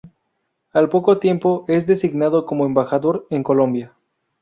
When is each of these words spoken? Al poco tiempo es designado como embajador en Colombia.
Al 0.73 0.89
poco 0.89 1.19
tiempo 1.19 1.63
es 1.67 1.85
designado 1.85 2.47
como 2.47 2.65
embajador 2.65 3.27
en 3.29 3.43
Colombia. 3.43 3.93